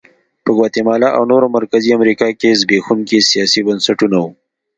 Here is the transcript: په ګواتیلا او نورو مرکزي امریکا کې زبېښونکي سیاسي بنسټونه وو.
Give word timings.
په 0.43 0.51
ګواتیلا 0.55 1.09
او 1.17 1.23
نورو 1.31 1.47
مرکزي 1.57 1.89
امریکا 1.97 2.27
کې 2.39 2.57
زبېښونکي 2.59 3.19
سیاسي 3.31 3.61
بنسټونه 3.67 4.17
وو. 4.23 4.29